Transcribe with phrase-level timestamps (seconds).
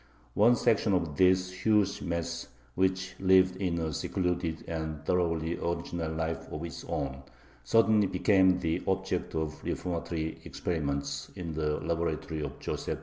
[0.33, 6.65] One section of this huge mass, which lived a secluded and thoroughly original life of
[6.65, 7.21] its own,
[7.63, 12.99] suddenly became the object of "reformatory" experiments in the laboratory of Joseph II.